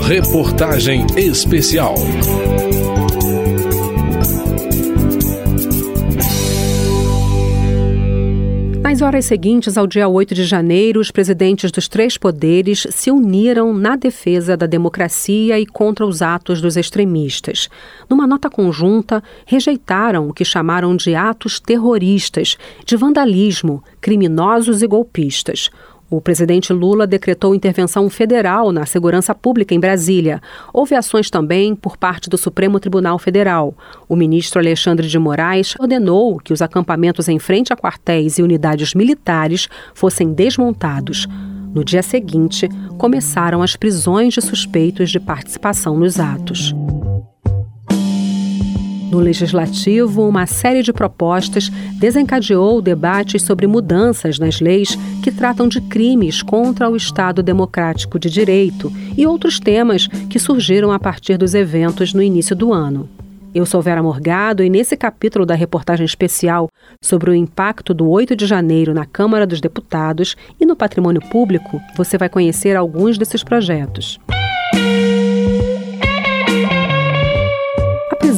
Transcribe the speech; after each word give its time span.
Reportagem 0.00 1.06
especial. 1.16 1.94
Nas 8.82 9.00
horas 9.00 9.24
seguintes 9.24 9.78
ao 9.78 9.86
dia 9.86 10.06
8 10.06 10.34
de 10.34 10.44
janeiro, 10.44 11.00
os 11.00 11.10
presidentes 11.10 11.70
dos 11.72 11.88
três 11.88 12.18
poderes 12.18 12.86
se 12.90 13.10
uniram 13.10 13.72
na 13.72 13.96
defesa 13.96 14.54
da 14.54 14.66
democracia 14.66 15.58
e 15.58 15.64
contra 15.64 16.04
os 16.04 16.20
atos 16.20 16.60
dos 16.60 16.76
extremistas. 16.76 17.70
Numa 18.10 18.26
nota 18.26 18.50
conjunta, 18.50 19.22
rejeitaram 19.46 20.28
o 20.28 20.34
que 20.34 20.44
chamaram 20.44 20.94
de 20.94 21.14
atos 21.14 21.58
terroristas, 21.58 22.58
de 22.84 22.94
vandalismo, 22.94 23.82
criminosos 23.98 24.82
e 24.82 24.86
golpistas. 24.86 25.70
O 26.12 26.20
presidente 26.20 26.74
Lula 26.74 27.06
decretou 27.06 27.54
intervenção 27.54 28.10
federal 28.10 28.70
na 28.70 28.84
segurança 28.84 29.34
pública 29.34 29.74
em 29.74 29.80
Brasília. 29.80 30.42
Houve 30.70 30.94
ações 30.94 31.30
também 31.30 31.74
por 31.74 31.96
parte 31.96 32.28
do 32.28 32.36
Supremo 32.36 32.78
Tribunal 32.78 33.18
Federal. 33.18 33.74
O 34.06 34.14
ministro 34.14 34.60
Alexandre 34.60 35.08
de 35.08 35.18
Moraes 35.18 35.74
ordenou 35.80 36.36
que 36.36 36.52
os 36.52 36.60
acampamentos 36.60 37.30
em 37.30 37.38
frente 37.38 37.72
a 37.72 37.76
quartéis 37.76 38.36
e 38.36 38.42
unidades 38.42 38.92
militares 38.92 39.70
fossem 39.94 40.34
desmontados. 40.34 41.26
No 41.74 41.82
dia 41.82 42.02
seguinte, 42.02 42.68
começaram 42.98 43.62
as 43.62 43.74
prisões 43.74 44.34
de 44.34 44.42
suspeitos 44.42 45.10
de 45.10 45.18
participação 45.18 45.98
nos 45.98 46.20
atos. 46.20 46.74
No 49.12 49.18
Legislativo, 49.18 50.26
uma 50.26 50.46
série 50.46 50.82
de 50.82 50.90
propostas 50.90 51.68
desencadeou 51.98 52.80
debates 52.80 53.42
sobre 53.42 53.66
mudanças 53.66 54.38
nas 54.38 54.58
leis 54.58 54.96
que 55.22 55.30
tratam 55.30 55.68
de 55.68 55.82
crimes 55.82 56.42
contra 56.42 56.88
o 56.88 56.96
Estado 56.96 57.42
Democrático 57.42 58.18
de 58.18 58.30
Direito 58.30 58.90
e 59.14 59.26
outros 59.26 59.60
temas 59.60 60.06
que 60.30 60.38
surgiram 60.38 60.90
a 60.90 60.98
partir 60.98 61.36
dos 61.36 61.52
eventos 61.52 62.14
no 62.14 62.22
início 62.22 62.56
do 62.56 62.72
ano. 62.72 63.06
Eu 63.54 63.66
sou 63.66 63.82
Vera 63.82 64.02
Morgado 64.02 64.64
e 64.64 64.70
nesse 64.70 64.96
capítulo 64.96 65.44
da 65.44 65.54
reportagem 65.54 66.06
especial 66.06 66.70
sobre 67.02 67.28
o 67.28 67.34
impacto 67.34 67.92
do 67.92 68.08
8 68.08 68.34
de 68.34 68.46
janeiro 68.46 68.94
na 68.94 69.04
Câmara 69.04 69.46
dos 69.46 69.60
Deputados 69.60 70.38
e 70.58 70.64
no 70.64 70.74
patrimônio 70.74 71.20
público, 71.28 71.78
você 71.94 72.16
vai 72.16 72.30
conhecer 72.30 72.76
alguns 72.76 73.18
desses 73.18 73.44
projetos. 73.44 74.18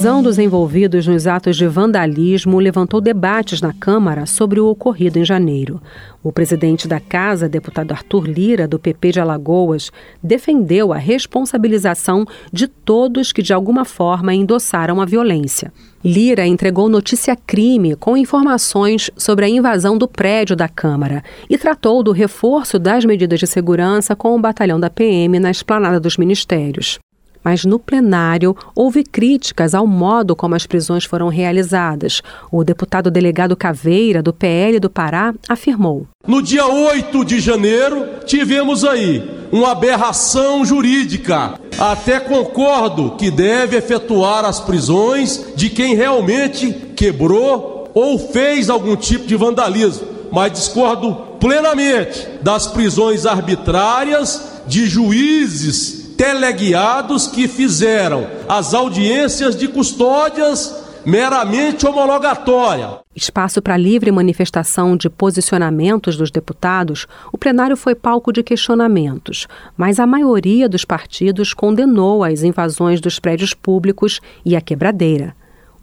Prisão 0.05 0.23
dos 0.23 0.39
envolvidos 0.39 1.07
nos 1.07 1.27
atos 1.27 1.57
de 1.57 1.67
vandalismo 1.67 2.61
levantou 2.61 3.01
debates 3.01 3.63
na 3.63 3.73
Câmara 3.73 4.27
sobre 4.27 4.61
o 4.61 4.67
ocorrido 4.67 5.19
em 5.19 5.25
janeiro. 5.25 5.81
O 6.23 6.31
presidente 6.31 6.87
da 6.87 7.01
Casa, 7.01 7.49
deputado 7.49 7.93
Arthur 7.93 8.27
Lira, 8.27 8.69
do 8.69 8.79
PP 8.79 9.13
de 9.13 9.21
Alagoas, 9.21 9.91
defendeu 10.23 10.93
a 10.93 10.99
responsabilização 10.99 12.27
de 12.53 12.69
todos 12.69 13.33
que 13.33 13.41
de 13.41 13.55
alguma 13.55 13.87
forma 13.87 14.35
endossaram 14.35 15.01
a 15.01 15.07
violência. 15.07 15.73
Lira 16.05 16.47
entregou 16.47 16.87
notícia 16.87 17.35
crime 17.35 17.97
com 17.97 18.15
informações 18.15 19.11
sobre 19.17 19.47
a 19.47 19.49
invasão 19.49 19.97
do 19.97 20.07
prédio 20.07 20.55
da 20.55 20.69
Câmara 20.69 21.25
e 21.49 21.57
tratou 21.57 22.03
do 22.03 22.13
reforço 22.13 22.79
das 22.79 23.07
medidas 23.07 23.41
de 23.41 23.47
segurança 23.47 24.15
com 24.15 24.37
o 24.37 24.39
batalhão 24.39 24.79
da 24.79 24.91
PM 24.91 25.41
na 25.41 25.51
esplanada 25.51 25.99
dos 25.99 26.19
ministérios 26.19 26.99
mas 27.45 27.65
no 27.65 27.79
plenário 27.79 28.57
houve 28.75 29.05
críticas 29.05 29.75
ao 29.75 29.87
modo 29.87 30.35
como 30.35 30.55
as 30.55 30.67
prisões 30.67 31.05
foram 31.05 31.29
realizadas. 31.29 32.23
O 32.51 32.65
deputado 32.65 33.11
delegado 33.11 33.55
Caveira, 33.55 34.23
do 34.23 34.33
PL 34.33 34.81
do 34.81 34.89
Pará, 34.89 35.35
afirmou: 35.49 36.07
No 36.27 36.41
dia 36.43 36.67
8 36.67 37.25
de 37.25 37.39
janeiro, 37.39 38.07
tivemos 38.25 38.85
aí 38.85 39.23
uma 39.53 39.73
aberração 39.73 40.65
jurídica. 40.65 41.61
Até 41.79 42.19
concordo 42.19 43.17
que 43.17 43.31
deve 43.31 43.77
efetuar 43.77 44.45
as 44.45 44.61
prisões 44.61 45.53
de 45.55 45.69
quem 45.69 45.95
realmente 45.95 46.73
quebrou 46.97 47.91
ou 47.93 48.19
fez 48.19 48.71
algum 48.71 48.97
tipo 48.97 49.27
de 49.27 49.37
vandalismo, 49.37 50.09
mas 50.33 50.53
discordo 50.53 51.15
plenamente 51.39 52.27
das 52.43 52.67
prisões 52.67 53.27
arbitrárias 53.27 54.63
de 54.67 54.87
juízes 54.87 56.04
teleguiados 56.17 57.27
que 57.27 57.47
fizeram 57.49 58.27
as 58.49 58.75
audiências 58.75 59.57
de 59.57 59.69
custódias 59.69 60.85
meramente 61.05 61.87
homologatória. 61.87 62.99
Espaço 63.15 63.61
para 63.61 63.77
livre 63.77 64.11
manifestação 64.11 64.97
de 64.97 65.11
posicionamentos 65.11 66.17
dos 66.17 66.31
deputados, 66.31 67.07
o 67.33 67.39
plenário 67.39 67.77
foi 67.77 67.95
palco 67.95 68.33
de 68.33 68.43
questionamentos, 68.43 69.47
mas 69.77 70.01
a 70.01 70.07
maioria 70.07 70.69
dos 70.69 70.85
partidos 70.85 71.53
condenou 71.53 72.25
as 72.25 72.43
invasões 72.43 73.01
dos 73.01 73.19
prédios 73.19 73.53
públicos 73.53 74.21
e 74.45 74.57
a 74.57 74.61
quebradeira. 74.61 75.35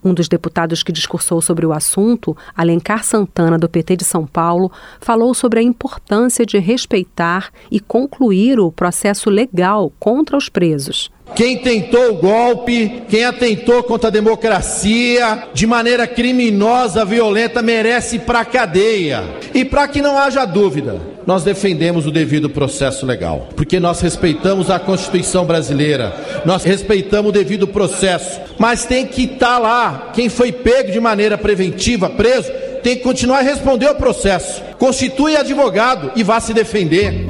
Um 0.04 0.14
dos 0.14 0.28
deputados 0.28 0.82
que 0.82 0.92
discursou 0.92 1.42
sobre 1.42 1.66
o 1.66 1.72
assunto, 1.72 2.36
Alencar 2.56 3.04
Santana, 3.04 3.58
do 3.58 3.70
PT 3.70 3.98
de 3.98 4.04
São 4.04 4.26
Paulo, 4.26 4.72
falou 5.00 5.34
sobre 5.34 5.60
a 5.60 5.64
importância 5.64 6.46
de 6.46 6.58
respeitar 6.58 7.52
e 7.70 7.80
concluir 7.80 8.60
o 8.60 8.72
processo 8.72 9.30
legal 9.30 9.92
contra 10.00 10.36
os 10.36 10.50
presos. 10.50 11.12
Quem 11.36 11.60
tentou 11.60 12.12
o 12.12 12.16
golpe, 12.16 13.04
quem 13.08 13.24
atentou 13.24 13.84
contra 13.84 14.10
a 14.10 14.12
democracia 14.12 15.48
de 15.54 15.66
maneira 15.66 16.06
criminosa, 16.06 17.06
violenta, 17.06 17.62
merece 17.62 18.18
ir 18.18 18.22
para 18.22 18.44
cadeia. 18.44 19.24
E 19.54 19.64
para 19.64 19.88
que 19.88 20.02
não 20.02 20.18
haja 20.18 20.46
dúvida, 20.46 21.00
nós 21.26 21.44
defendemos 21.44 22.06
o 22.06 22.12
devido 22.12 22.50
processo 22.50 23.06
legal, 23.06 23.50
porque 23.56 23.80
nós 23.80 24.02
respeitamos 24.02 24.70
a 24.70 24.80
Constituição 24.80 25.46
brasileira, 25.46 26.14
nós 26.46 26.64
respeitamos 26.64 27.30
o 27.30 27.34
devido 27.34 27.68
processo, 27.68 28.40
mas 28.58 28.86
tem 28.86 29.06
que 29.06 29.24
estar 29.24 29.48
tá 29.48 29.60
lá 29.60 30.12
quem 30.14 30.30
foi 30.30 30.52
pego 30.52 30.92
de 30.92 31.00
maneira 31.00 31.38
preventiva, 31.38 32.10
preso, 32.10 32.52
tem 32.84 32.98
que 32.98 33.04
continuar 33.04 33.40
a 33.40 33.44
responder 33.44 33.90
o 33.90 33.96
processo. 33.96 34.62
Constitui 34.78 35.36
advogado 35.36 36.12
e 36.16 36.24
vá 36.24 36.40
se 36.40 36.54
defender. 36.54 37.26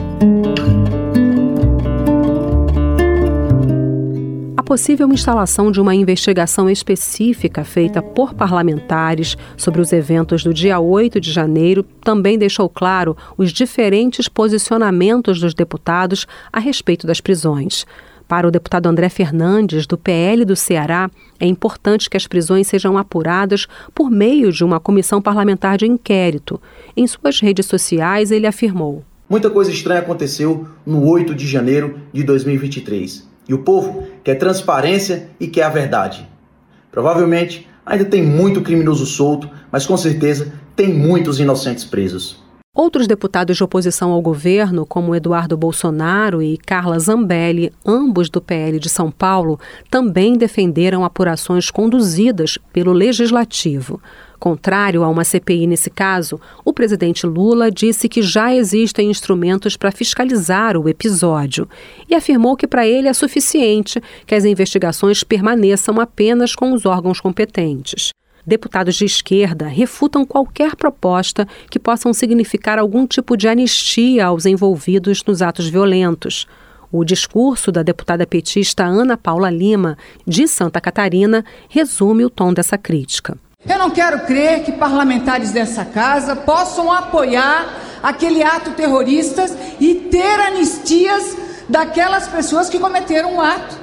Possível 4.71 5.11
instalação 5.11 5.69
de 5.69 5.81
uma 5.81 5.93
investigação 5.93 6.69
específica 6.69 7.61
feita 7.61 8.01
por 8.01 8.33
parlamentares 8.33 9.35
sobre 9.57 9.81
os 9.81 9.91
eventos 9.91 10.45
do 10.45 10.53
dia 10.53 10.79
8 10.79 11.19
de 11.19 11.29
janeiro 11.29 11.83
também 12.01 12.37
deixou 12.37 12.69
claro 12.69 13.17
os 13.37 13.51
diferentes 13.51 14.29
posicionamentos 14.29 15.41
dos 15.41 15.53
deputados 15.53 16.25
a 16.53 16.57
respeito 16.57 17.05
das 17.05 17.19
prisões. 17.19 17.85
Para 18.29 18.47
o 18.47 18.51
deputado 18.51 18.87
André 18.87 19.09
Fernandes, 19.09 19.85
do 19.85 19.97
PL 19.97 20.45
do 20.45 20.55
Ceará, 20.55 21.11
é 21.37 21.45
importante 21.45 22.09
que 22.09 22.15
as 22.15 22.25
prisões 22.25 22.65
sejam 22.65 22.97
apuradas 22.97 23.67
por 23.93 24.09
meio 24.09 24.53
de 24.53 24.63
uma 24.63 24.79
comissão 24.79 25.21
parlamentar 25.21 25.77
de 25.77 25.85
inquérito. 25.85 26.61
Em 26.95 27.05
suas 27.05 27.41
redes 27.41 27.65
sociais, 27.65 28.31
ele 28.31 28.47
afirmou: 28.47 29.03
Muita 29.29 29.49
coisa 29.49 29.69
estranha 29.69 29.99
aconteceu 29.99 30.65
no 30.85 31.05
8 31.05 31.35
de 31.35 31.45
janeiro 31.45 31.99
de 32.13 32.23
2023. 32.23 33.30
E 33.51 33.53
o 33.53 33.57
povo 33.57 34.07
quer 34.23 34.35
transparência 34.35 35.27
e 35.37 35.45
quer 35.45 35.63
a 35.63 35.69
verdade. 35.69 36.25
Provavelmente 36.89 37.67
ainda 37.85 38.05
tem 38.05 38.25
muito 38.25 38.61
criminoso 38.61 39.05
solto, 39.05 39.49
mas 39.69 39.85
com 39.85 39.97
certeza 39.97 40.53
tem 40.73 40.93
muitos 40.93 41.37
inocentes 41.37 41.83
presos. 41.83 42.41
Outros 42.73 43.07
deputados 43.07 43.57
de 43.57 43.63
oposição 43.65 44.11
ao 44.11 44.21
governo, 44.21 44.85
como 44.85 45.13
Eduardo 45.13 45.57
Bolsonaro 45.57 46.41
e 46.41 46.57
Carla 46.57 46.97
Zambelli, 46.97 47.73
ambos 47.85 48.29
do 48.29 48.39
PL 48.39 48.79
de 48.79 48.87
São 48.87 49.11
Paulo, 49.11 49.59
também 49.89 50.37
defenderam 50.37 51.03
apurações 51.03 51.69
conduzidas 51.69 52.57
pelo 52.71 52.93
Legislativo. 52.93 54.01
Contrário 54.41 55.03
a 55.03 55.07
uma 55.07 55.23
CPI 55.23 55.67
nesse 55.67 55.91
caso, 55.91 56.41
o 56.65 56.73
presidente 56.73 57.27
Lula 57.27 57.69
disse 57.69 58.09
que 58.09 58.23
já 58.23 58.51
existem 58.51 59.11
instrumentos 59.11 59.77
para 59.77 59.91
fiscalizar 59.91 60.75
o 60.75 60.89
episódio 60.89 61.69
e 62.09 62.15
afirmou 62.15 62.57
que 62.57 62.65
para 62.65 62.87
ele 62.87 63.07
é 63.07 63.13
suficiente 63.13 64.01
que 64.25 64.33
as 64.33 64.43
investigações 64.43 65.23
permaneçam 65.23 66.01
apenas 66.01 66.55
com 66.55 66.73
os 66.73 66.87
órgãos 66.87 67.21
competentes. 67.21 68.09
Deputados 68.43 68.95
de 68.95 69.05
esquerda 69.05 69.67
refutam 69.67 70.25
qualquer 70.25 70.75
proposta 70.75 71.47
que 71.69 71.77
possam 71.77 72.11
significar 72.11 72.79
algum 72.79 73.05
tipo 73.05 73.37
de 73.37 73.47
anistia 73.47 74.25
aos 74.25 74.47
envolvidos 74.47 75.23
nos 75.23 75.43
atos 75.43 75.67
violentos. 75.69 76.47
O 76.91 77.05
discurso 77.05 77.71
da 77.71 77.83
deputada 77.83 78.25
petista 78.25 78.83
Ana 78.85 79.15
Paula 79.15 79.51
Lima, 79.51 79.95
de 80.25 80.47
Santa 80.47 80.81
Catarina, 80.81 81.45
resume 81.69 82.25
o 82.25 82.29
tom 82.31 82.51
dessa 82.51 82.75
crítica. 82.75 83.37
Eu 83.67 83.77
não 83.77 83.91
quero 83.91 84.21
crer 84.21 84.63
que 84.63 84.71
parlamentares 84.71 85.51
dessa 85.51 85.85
casa 85.85 86.35
possam 86.35 86.91
apoiar 86.91 87.67
aquele 88.01 88.43
ato 88.43 88.71
terrorista 88.71 89.45
e 89.79 89.93
ter 89.93 90.39
anistias 90.39 91.37
daquelas 91.69 92.27
pessoas 92.27 92.69
que 92.69 92.79
cometeram 92.79 93.35
o 93.35 93.41
ato. 93.41 93.79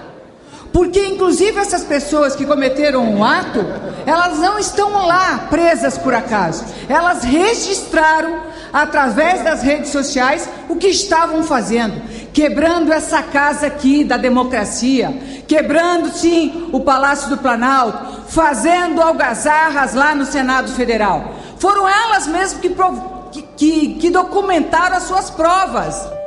Porque, 0.72 1.06
inclusive, 1.06 1.58
essas 1.58 1.84
pessoas 1.84 2.36
que 2.36 2.44
cometeram 2.44 3.18
o 3.18 3.24
ato, 3.24 3.64
elas 4.04 4.38
não 4.38 4.58
estão 4.58 5.06
lá 5.06 5.46
presas 5.48 5.96
por 5.96 6.12
acaso. 6.12 6.64
Elas 6.88 7.22
registraram 7.22 8.42
através 8.72 9.42
das 9.42 9.62
redes 9.62 9.90
sociais, 9.90 10.48
o 10.68 10.76
que 10.76 10.88
estavam 10.88 11.42
fazendo, 11.42 12.02
quebrando 12.32 12.92
essa 12.92 13.22
casa 13.22 13.66
aqui 13.66 14.04
da 14.04 14.16
democracia, 14.16 15.10
quebrando 15.46 16.10
sim 16.10 16.68
o 16.70 16.80
Palácio 16.80 17.30
do 17.30 17.38
Planalto, 17.38 18.07
fazendo 18.28 19.00
algazarras 19.00 19.94
lá 19.94 20.14
no 20.14 20.24
Senado 20.24 20.70
Federal. 20.72 21.34
Foram 21.58 21.88
elas 21.88 22.26
mesmas 22.26 22.60
que, 22.60 23.42
que, 23.56 23.94
que 23.94 24.10
documentaram 24.10 24.96
as 24.96 25.04
suas 25.04 25.30
provas. 25.30 26.18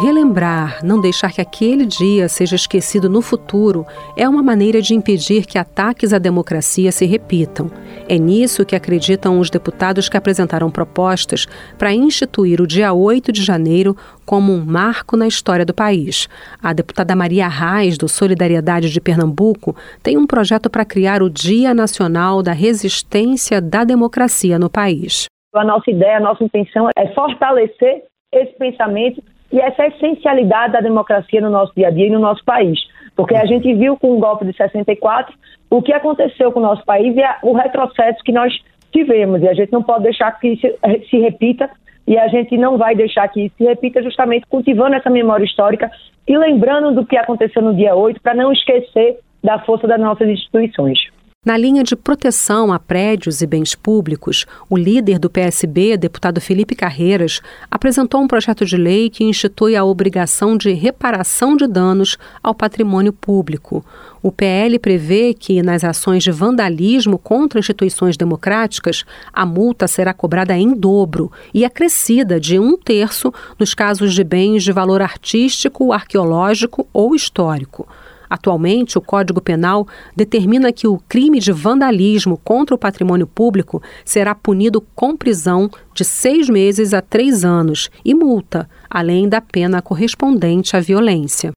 Relembrar, 0.00 0.78
não 0.84 1.00
deixar 1.00 1.32
que 1.32 1.40
aquele 1.40 1.84
dia 1.84 2.28
seja 2.28 2.54
esquecido 2.54 3.10
no 3.10 3.20
futuro, 3.20 3.84
é 4.16 4.28
uma 4.28 4.44
maneira 4.44 4.80
de 4.80 4.94
impedir 4.94 5.44
que 5.44 5.58
ataques 5.58 6.12
à 6.12 6.18
democracia 6.18 6.92
se 6.92 7.04
repitam. 7.04 7.68
É 8.10 8.16
nisso 8.16 8.64
que 8.64 8.74
acreditam 8.74 9.38
os 9.38 9.50
deputados 9.50 10.08
que 10.08 10.16
apresentaram 10.16 10.70
propostas 10.70 11.44
para 11.76 11.92
instituir 11.92 12.58
o 12.58 12.66
dia 12.66 12.94
8 12.94 13.30
de 13.30 13.44
janeiro 13.44 13.94
como 14.24 14.50
um 14.50 14.64
marco 14.64 15.14
na 15.14 15.26
história 15.26 15.66
do 15.66 15.74
país. 15.74 16.26
A 16.62 16.72
deputada 16.72 17.14
Maria 17.14 17.46
Reis, 17.46 17.98
do 17.98 18.08
Solidariedade 18.08 18.90
de 18.90 18.98
Pernambuco, 18.98 19.76
tem 20.02 20.16
um 20.16 20.26
projeto 20.26 20.70
para 20.70 20.86
criar 20.86 21.22
o 21.22 21.28
Dia 21.28 21.74
Nacional 21.74 22.42
da 22.42 22.52
Resistência 22.52 23.60
da 23.60 23.84
Democracia 23.84 24.58
no 24.58 24.70
país. 24.70 25.26
A 25.54 25.64
nossa 25.64 25.90
ideia, 25.90 26.16
a 26.16 26.20
nossa 26.20 26.42
intenção 26.42 26.88
é 26.96 27.08
fortalecer 27.08 28.04
esse 28.32 28.56
pensamento 28.58 29.22
e 29.52 29.60
essa 29.60 29.86
essencialidade 29.86 30.72
da 30.72 30.80
democracia 30.80 31.42
no 31.42 31.50
nosso 31.50 31.74
dia 31.74 31.88
a 31.88 31.90
dia 31.90 32.06
e 32.06 32.10
no 32.10 32.20
nosso 32.20 32.42
país. 32.44 32.78
Porque 33.18 33.34
a 33.34 33.44
gente 33.46 33.74
viu 33.74 33.96
com 33.96 34.16
o 34.16 34.20
golpe 34.20 34.44
de 34.44 34.56
64 34.56 35.34
o 35.68 35.82
que 35.82 35.92
aconteceu 35.92 36.52
com 36.52 36.60
o 36.60 36.62
nosso 36.62 36.84
país 36.84 37.16
e 37.16 37.20
o 37.42 37.52
retrocesso 37.52 38.22
que 38.22 38.30
nós 38.30 38.56
tivemos. 38.92 39.42
E 39.42 39.48
a 39.48 39.54
gente 39.54 39.72
não 39.72 39.82
pode 39.82 40.04
deixar 40.04 40.30
que 40.38 40.50
isso 40.50 40.68
se 41.10 41.18
repita 41.18 41.68
e 42.06 42.16
a 42.16 42.28
gente 42.28 42.56
não 42.56 42.78
vai 42.78 42.94
deixar 42.94 43.26
que 43.26 43.46
isso 43.46 43.56
se 43.58 43.64
repita 43.64 44.00
justamente 44.04 44.46
cultivando 44.46 44.94
essa 44.94 45.10
memória 45.10 45.44
histórica 45.44 45.90
e 46.28 46.38
lembrando 46.38 46.94
do 46.94 47.04
que 47.04 47.16
aconteceu 47.16 47.60
no 47.60 47.74
dia 47.74 47.92
8 47.92 48.20
para 48.22 48.34
não 48.34 48.52
esquecer 48.52 49.18
da 49.42 49.58
força 49.58 49.88
das 49.88 49.98
nossas 49.98 50.28
instituições. 50.28 51.00
Na 51.48 51.56
linha 51.56 51.82
de 51.82 51.96
proteção 51.96 52.70
a 52.74 52.78
prédios 52.78 53.40
e 53.40 53.46
bens 53.46 53.74
públicos, 53.74 54.44
o 54.68 54.76
líder 54.76 55.18
do 55.18 55.30
PSB, 55.30 55.96
deputado 55.96 56.42
Felipe 56.42 56.74
Carreiras, 56.74 57.40
apresentou 57.70 58.20
um 58.20 58.28
projeto 58.28 58.66
de 58.66 58.76
lei 58.76 59.08
que 59.08 59.24
institui 59.24 59.74
a 59.74 59.82
obrigação 59.82 60.58
de 60.58 60.74
reparação 60.74 61.56
de 61.56 61.66
danos 61.66 62.18
ao 62.42 62.54
patrimônio 62.54 63.14
público. 63.14 63.82
O 64.22 64.30
PL 64.30 64.78
prevê 64.78 65.32
que, 65.32 65.62
nas 65.62 65.84
ações 65.84 66.22
de 66.22 66.30
vandalismo 66.30 67.16
contra 67.16 67.58
instituições 67.58 68.14
democráticas, 68.14 69.06
a 69.32 69.46
multa 69.46 69.88
será 69.88 70.12
cobrada 70.12 70.54
em 70.54 70.74
dobro 70.74 71.32
e 71.54 71.64
acrescida 71.64 72.38
de 72.38 72.58
um 72.58 72.76
terço 72.76 73.32
nos 73.58 73.72
casos 73.72 74.12
de 74.12 74.22
bens 74.22 74.62
de 74.62 74.70
valor 74.70 75.00
artístico, 75.00 75.94
arqueológico 75.94 76.86
ou 76.92 77.14
histórico. 77.14 77.88
Atualmente, 78.28 78.98
o 78.98 79.00
Código 79.00 79.40
Penal 79.40 79.86
determina 80.14 80.72
que 80.72 80.86
o 80.86 81.00
crime 81.08 81.40
de 81.40 81.52
vandalismo 81.52 82.38
contra 82.44 82.74
o 82.74 82.78
patrimônio 82.78 83.26
público 83.26 83.82
será 84.04 84.34
punido 84.34 84.80
com 84.94 85.16
prisão 85.16 85.70
de 85.94 86.04
seis 86.04 86.48
meses 86.48 86.94
a 86.94 87.00
três 87.00 87.44
anos 87.44 87.90
e 88.04 88.14
multa, 88.14 88.68
além 88.88 89.28
da 89.28 89.40
pena 89.40 89.82
correspondente 89.82 90.76
à 90.76 90.80
violência. 90.80 91.52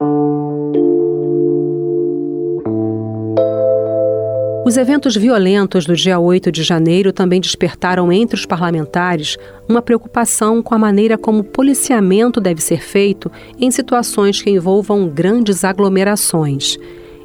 Os 4.63 4.77
eventos 4.77 5.15
violentos 5.15 5.87
do 5.87 5.95
dia 5.95 6.19
8 6.19 6.51
de 6.51 6.61
janeiro 6.61 7.11
também 7.11 7.41
despertaram 7.41 8.11
entre 8.11 8.35
os 8.35 8.45
parlamentares 8.45 9.35
uma 9.67 9.81
preocupação 9.81 10.61
com 10.61 10.75
a 10.75 10.77
maneira 10.77 11.17
como 11.17 11.39
o 11.39 11.43
policiamento 11.43 12.39
deve 12.39 12.61
ser 12.61 12.79
feito 12.79 13.31
em 13.59 13.71
situações 13.71 14.39
que 14.39 14.51
envolvam 14.51 15.09
grandes 15.09 15.63
aglomerações. 15.63 16.77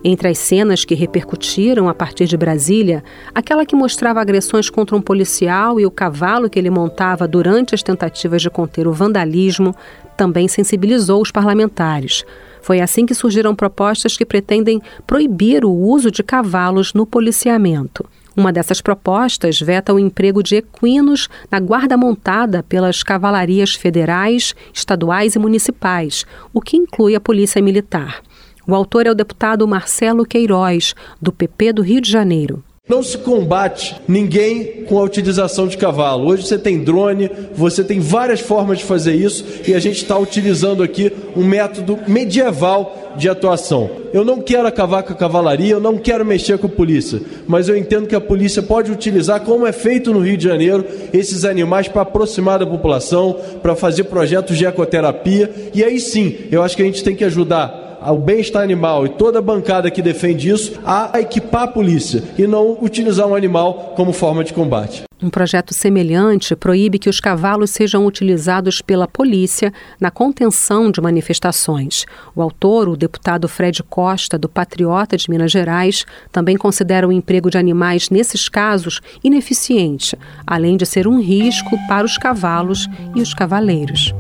Entre 0.03 0.29
as 0.29 0.39
cenas 0.39 0.85
que 0.85 0.95
repercutiram 0.95 1.91
a 1.91 1.95
partir 1.95 2.25
de 2.25 2.39
Brasília, 2.39 3.05
aquela 3.35 3.67
que 3.67 3.77
mostrava 3.77 4.21
agressões 4.21 4.71
contra 4.71 4.97
um 4.97 5.03
policial 5.03 5.79
e 5.79 5.85
o 5.85 5.91
cavalo 5.91 6.49
que 6.49 6.59
ele 6.59 6.71
montava 6.71 7.29
durante 7.29 7.75
as 7.75 7.83
tentativas 7.83 8.41
de 8.41 8.49
conter 8.49 8.89
o 8.89 8.93
vandalismo 8.93 9.75
também 10.17 10.49
sensibilizou 10.49 11.21
os 11.21 11.31
parlamentares. 11.31 12.25
Foi 12.67 12.81
assim 12.81 13.07
que 13.07 13.15
surgiram 13.15 13.55
propostas 13.55 14.17
que 14.17 14.27
pretendem 14.27 14.83
proibir 15.07 15.65
o 15.65 15.71
uso 15.71 16.11
de 16.11 16.21
cavalos 16.21 16.93
no 16.93 17.07
policiamento. 17.07 18.05
Uma 18.37 18.53
dessas 18.53 18.81
propostas 18.81 19.61
veta 19.61 19.95
o 19.95 20.01
emprego 20.01 20.43
de 20.43 20.57
equinos 20.57 21.29
na 21.49 21.61
guarda 21.61 21.97
montada 21.97 22.65
pelas 22.65 23.05
cavalarias 23.05 23.77
federais, 23.77 24.53
estaduais 24.75 25.37
e 25.37 25.39
municipais, 25.39 26.27
o 26.53 26.61
que 26.61 26.77
inclui 26.77 27.15
a 27.15 27.21
Polícia 27.21 27.63
Militar. 27.63 28.21
O 28.67 28.75
autor 28.75 29.07
é 29.07 29.13
o 29.13 29.15
deputado 29.15 29.65
Marcelo 29.69 30.27
Queiroz, 30.27 30.93
do 31.23 31.31
PP 31.31 31.73
do 31.73 31.83
Rio 31.83 32.01
de 32.01 32.11
Janeiro. 32.11 32.65
Não 32.89 33.03
se 33.03 33.19
combate 33.19 33.97
ninguém 34.07 34.85
com 34.85 34.97
a 35.01 35.03
utilização 35.03 35.67
de 35.67 35.77
cavalo. 35.77 36.29
Hoje 36.29 36.47
você 36.47 36.57
tem 36.57 36.85
drone, 36.85 37.29
você 37.53 37.83
tem 37.83 37.99
várias 37.99 38.39
formas 38.39 38.79
de 38.79 38.85
fazer 38.85 39.13
isso 39.13 39.45
e 39.67 39.75
a 39.75 39.81
gente 39.81 39.97
está 39.97 40.17
utilizando 40.17 40.85
aqui 40.85 41.13
um 41.37 41.45
método 41.45 41.99
medieval 42.07 43.15
de 43.17 43.29
atuação. 43.29 43.91
Eu 44.13 44.25
não 44.25 44.41
quero 44.41 44.69
acabar 44.69 45.03
com 45.03 45.13
a 45.13 45.17
cavalaria, 45.17 45.73
eu 45.73 45.81
não 45.81 45.99
quero 45.99 46.25
mexer 46.25 46.59
com 46.59 46.69
a 46.69 46.71
polícia, 46.71 47.21
mas 47.45 47.69
eu 47.69 47.77
entendo 47.77 48.07
que 48.07 48.15
a 48.15 48.21
polícia 48.21 48.63
pode 48.63 48.93
utilizar, 48.93 49.41
como 49.41 49.67
é 49.67 49.73
feito 49.73 50.13
no 50.13 50.21
Rio 50.21 50.37
de 50.37 50.45
Janeiro, 50.45 50.87
esses 51.13 51.45
animais 51.45 51.89
para 51.89 52.03
aproximar 52.03 52.61
da 52.61 52.67
população, 52.67 53.37
para 53.63 53.75
fazer 53.75 54.05
projetos 54.05 54.57
de 54.57 54.65
ecoterapia 54.65 55.51
e 55.75 55.83
aí 55.83 55.99
sim, 55.99 56.37
eu 56.53 56.63
acho 56.63 56.77
que 56.77 56.83
a 56.83 56.87
gente 56.87 57.03
tem 57.03 57.17
que 57.17 57.25
ajudar 57.25 57.86
ao 58.07 58.17
bem-estar 58.17 58.63
animal 58.63 59.05
e 59.05 59.09
toda 59.09 59.41
a 59.41 59.43
bancada 59.43 59.91
que 59.91 60.01
defende 60.01 60.49
isso 60.49 60.79
a 60.85 61.19
equipar 61.21 61.65
a 61.65 61.67
polícia 61.67 62.23
e 62.39 62.47
não 62.47 62.79
utilizar 62.81 63.27
um 63.27 63.35
animal 63.35 63.95
como 63.97 64.13
forma 64.13 64.45
de 64.45 64.53
combate. 64.53 65.03
Um 65.21 65.29
projeto 65.29 65.75
semelhante 65.75 66.55
proíbe 66.55 67.01
que 67.01 67.09
os 67.09 67.19
cavalos 67.19 67.71
sejam 67.71 68.07
utilizados 68.07 68.81
pela 68.81 69.09
polícia 69.09 69.73
na 69.99 70.09
contenção 70.09 70.89
de 70.89 71.01
manifestações. 71.01 72.05
O 72.35 72.41
autor, 72.43 72.89
o 72.89 72.97
deputado 72.97 73.49
Fred 73.49 73.83
Costa, 73.83 74.39
do 74.39 74.49
Patriota 74.49 75.17
de 75.17 75.29
Minas 75.29 75.51
Gerais, 75.51 76.05
também 76.31 76.57
considera 76.57 77.09
o 77.09 77.13
emprego 77.13 77.51
de 77.51 77.59
animais 77.59 78.09
nesses 78.09 78.49
casos 78.49 79.01
ineficiente, 79.25 80.17
além 80.47 80.77
de 80.77 80.87
ser 80.87 81.09
um 81.09 81.21
risco 81.21 81.77
para 81.89 82.07
os 82.07 82.17
cavalos 82.17 82.87
e 83.17 83.21
os 83.21 83.35
cavaleiros. 83.35 84.15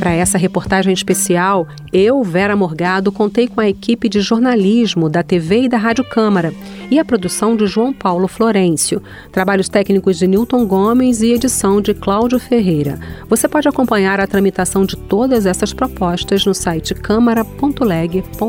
Para 0.00 0.12
essa 0.12 0.38
reportagem 0.38 0.94
especial, 0.94 1.68
eu, 1.92 2.24
Vera 2.24 2.56
Morgado, 2.56 3.12
contei 3.12 3.46
com 3.46 3.60
a 3.60 3.68
equipe 3.68 4.08
de 4.08 4.22
jornalismo 4.22 5.10
da 5.10 5.22
TV 5.22 5.64
e 5.64 5.68
da 5.68 5.76
Rádio 5.76 6.02
Câmara 6.08 6.54
e 6.90 6.98
a 6.98 7.04
produção 7.04 7.54
de 7.54 7.66
João 7.66 7.92
Paulo 7.92 8.26
Florencio, 8.26 9.02
trabalhos 9.30 9.68
técnicos 9.68 10.18
de 10.18 10.26
Newton 10.26 10.66
Gomes 10.66 11.20
e 11.20 11.34
edição 11.34 11.82
de 11.82 11.92
Cláudio 11.92 12.38
Ferreira. 12.38 12.98
Você 13.28 13.46
pode 13.46 13.68
acompanhar 13.68 14.18
a 14.20 14.26
tramitação 14.26 14.86
de 14.86 14.96
todas 14.96 15.44
essas 15.44 15.74
propostas 15.74 16.46
no 16.46 16.54
site 16.54 16.94
câmara.leg.br. 16.94 18.40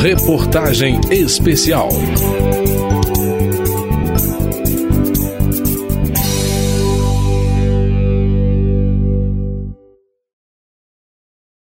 Reportagem 0.00 0.98
especial. 1.10 1.90